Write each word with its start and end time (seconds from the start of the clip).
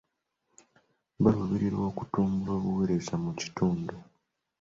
Baaluubirira 1.21 1.77
okutumbula 1.89 2.51
obuweereza 2.57 3.13
mu 3.23 3.31
kitundu. 3.39 3.95